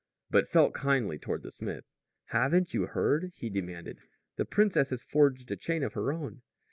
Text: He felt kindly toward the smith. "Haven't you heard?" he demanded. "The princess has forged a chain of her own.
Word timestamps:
He 0.33 0.41
felt 0.45 0.73
kindly 0.73 1.19
toward 1.19 1.43
the 1.43 1.51
smith. 1.51 1.87
"Haven't 2.29 2.73
you 2.73 2.87
heard?" 2.87 3.33
he 3.35 3.51
demanded. 3.51 3.99
"The 4.35 4.45
princess 4.45 4.89
has 4.89 5.03
forged 5.03 5.51
a 5.51 5.55
chain 5.55 5.83
of 5.83 5.93
her 5.93 6.11
own. 6.11 6.41